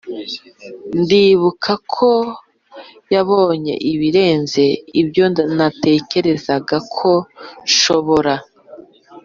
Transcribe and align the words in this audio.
ndibuka 0.99 1.71
ko 1.93 2.09
yabonye 3.13 3.73
ibirenze 3.91 4.63
ibyo 5.01 5.25
natekerezaga 5.57 6.75
ko 6.95 7.11
nshobora, 7.67 8.33